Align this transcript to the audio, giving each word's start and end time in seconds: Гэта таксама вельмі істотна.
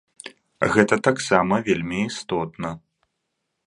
Гэта 0.77 0.95
таксама 1.09 1.61
вельмі 1.69 1.97
істотна. 2.09 2.69